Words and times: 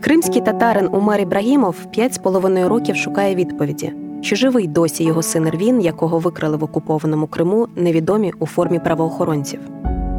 Кримський 0.00 0.42
татарин 0.42 0.88
Умар 0.92 1.20
Ібрагімов 1.20 1.84
п'ять 1.84 2.14
з 2.14 2.18
половиною 2.18 2.68
років 2.68 2.96
шукає 2.96 3.34
відповіді, 3.34 3.92
чи 4.22 4.36
живий 4.36 4.66
досі 4.66 5.04
його 5.04 5.22
син 5.22 5.48
Рвін, 5.48 5.80
якого 5.80 6.18
викрали 6.18 6.56
в 6.56 6.64
окупованому 6.64 7.26
Криму, 7.26 7.68
невідомі 7.76 8.32
у 8.38 8.46
формі 8.46 8.78
правоохоронців. 8.78 9.60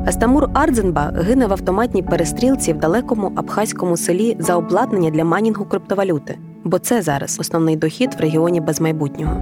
Астамур 0.05 0.49
Ардзенба 0.53 1.11
гине 1.15 1.47
в 1.47 1.51
автоматній 1.51 2.03
перестрілці 2.03 2.73
в 2.73 2.77
далекому 2.77 3.31
абхазькому 3.35 3.97
селі 3.97 4.37
за 4.39 4.55
обладнання 4.55 5.09
для 5.09 5.25
манінгу 5.25 5.65
криптовалюти, 5.65 6.37
бо 6.63 6.79
це 6.79 7.01
зараз 7.01 7.39
основний 7.39 7.75
дохід 7.75 8.13
в 8.13 8.21
регіоні 8.21 8.61
без 8.61 8.81
майбутнього. 8.81 9.37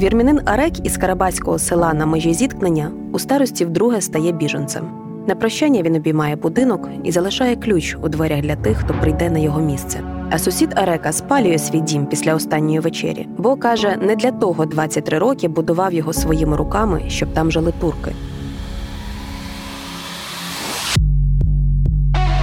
Вірмінин 0.00 0.40
Арек 0.44 0.86
із 0.86 0.96
Карабаського 0.96 1.58
села 1.58 1.94
на 1.94 2.06
межі 2.06 2.34
зіткнення 2.34 2.90
у 3.12 3.18
старості 3.18 3.64
вдруге 3.64 4.00
стає 4.00 4.32
біженцем. 4.32 5.11
На 5.27 5.35
прощання 5.35 5.81
він 5.81 5.95
обіймає 5.95 6.35
будинок 6.35 6.89
і 7.03 7.11
залишає 7.11 7.55
ключ 7.55 7.97
у 8.01 8.09
дверях 8.09 8.41
для 8.41 8.55
тих, 8.55 8.77
хто 8.77 8.93
прийде 8.93 9.29
на 9.29 9.39
його 9.39 9.61
місце. 9.61 9.99
А 10.31 10.37
сусід 10.37 10.69
Арека 10.75 11.11
спалює 11.11 11.57
свій 11.57 11.79
дім 11.79 12.05
після 12.05 12.35
останньої 12.35 12.79
вечері, 12.79 13.27
бо 13.37 13.55
каже, 13.55 13.97
не 14.01 14.15
для 14.15 14.31
того 14.31 14.65
23 14.65 15.17
роки 15.17 15.47
будував 15.47 15.93
його 15.93 16.13
своїми 16.13 16.57
руками, 16.57 17.01
щоб 17.07 17.33
там 17.33 17.51
жили 17.51 17.73
турки. 17.79 18.11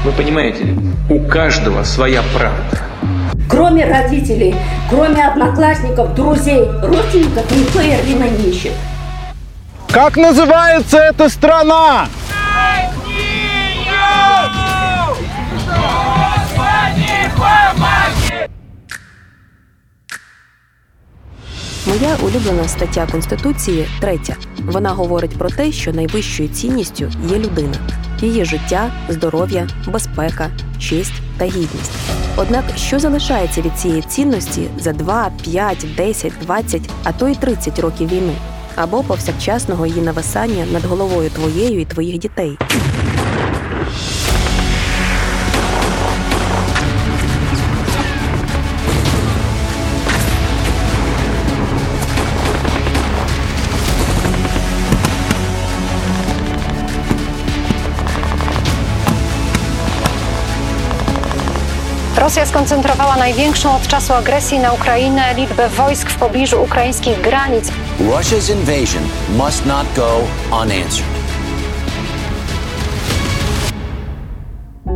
Вы 0.04 0.12
понимаете, 0.12 0.64
у 1.08 1.18
каждого 1.28 1.84
своя 1.84 2.22
правда. 2.34 2.78
Кроме 3.48 3.84
родителей, 3.86 4.54
кроме 4.90 5.28
одноклассников, 5.28 6.14
друзей, 6.14 6.60
родственников, 6.82 7.50
никто 7.50 7.80
Эрвина 7.80 8.28
не 8.28 8.50
ищет. 8.50 8.72
Как 9.90 10.16
называется 10.16 10.98
эта 10.98 11.30
страна? 11.30 12.06
Моя 21.89 22.15
улюблена 22.23 22.67
стаття 22.67 23.07
Конституції 23.11 23.87
третя. 23.99 24.35
Вона 24.65 24.89
говорить 24.89 25.37
про 25.37 25.49
те, 25.49 25.71
що 25.71 25.93
найвищою 25.93 26.49
цінністю 26.49 27.11
є 27.29 27.37
людина, 27.37 27.73
її 28.21 28.45
життя, 28.45 28.91
здоров'я, 29.09 29.67
безпека, 29.87 30.51
честь 30.79 31.21
та 31.37 31.45
гідність. 31.45 31.91
Однак, 32.37 32.63
що 32.75 32.99
залишається 32.99 33.61
від 33.61 33.77
цієї 33.77 34.01
цінності 34.01 34.67
за 34.79 34.93
2, 34.93 35.31
5, 35.43 35.85
10, 35.97 36.33
20, 36.41 36.81
а 37.03 37.11
то 37.11 37.27
й 37.27 37.35
30 37.35 37.79
років 37.79 38.09
війни, 38.09 38.33
або 38.75 39.03
повсякчасного 39.03 39.85
її 39.85 40.01
нависання 40.01 40.65
над 40.73 40.85
головою 40.85 41.29
твоєю 41.29 41.81
і 41.81 41.85
твоїх 41.85 42.17
дітей. 42.17 42.57
Rosja 62.17 62.45
skoncentrowała 62.45 63.15
największą 63.15 63.75
od 63.75 63.87
czasu 63.87 64.13
agresji 64.13 64.59
na 64.59 64.73
Ukrainę 64.73 65.21
liczbę 65.37 65.69
wojsk 65.69 66.09
w 66.09 66.19
pobliżu 66.19 66.63
ukraińskich 66.63 67.21
granic. 67.21 67.71
Russia's 67.99 68.51
invasion 68.51 69.03
must 69.37 69.65
not 69.65 69.85
go 69.95 70.07
unanswered. 70.51 71.09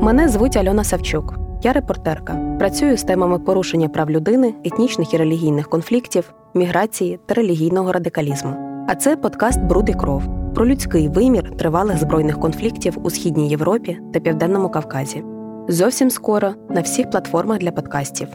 Мене 0.02 0.30
звуть 0.30 0.58
Альона 0.58 0.83
Савчук. 0.83 1.33
Я 1.64 1.73
репортерка. 1.73 2.33
Працюю 2.59 2.97
з 2.97 3.03
темами 3.03 3.39
порушення 3.39 3.89
прав 3.89 4.09
людини, 4.09 4.53
етнічних 4.66 5.14
і 5.14 5.17
релігійних 5.17 5.70
конфліктів, 5.70 6.33
міграції 6.54 7.20
та 7.26 7.33
релігійного 7.33 7.92
радикалізму. 7.92 8.86
А 8.89 8.95
це 8.95 9.16
подкаст 9.16 9.60
Бруд 9.60 9.89
і 9.89 9.93
кров 9.93 10.23
про 10.55 10.67
людський 10.67 11.10
вимір 11.10 11.58
тривалих 11.58 11.98
збройних 11.98 12.39
конфліктів 12.39 12.98
у 13.04 13.10
східній 13.10 13.49
Європі 13.49 13.99
та 14.14 14.20
Південному 14.20 14.70
Кавказі. 14.70 15.23
Зовсім 15.67 16.09
скоро 16.09 16.53
на 16.69 16.81
всіх 16.81 17.09
платформах 17.09 17.59
для 17.59 17.71
подкастів. 17.71 18.27